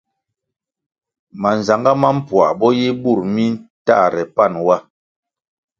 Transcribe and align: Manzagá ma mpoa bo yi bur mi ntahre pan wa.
Manzagá 1.41 1.91
ma 2.01 2.09
mpoa 2.17 2.49
bo 2.59 2.67
yi 2.79 2.87
bur 3.01 3.19
mi 3.33 3.43
ntahre 3.79 4.23
pan 4.35 4.53
wa. 4.67 4.77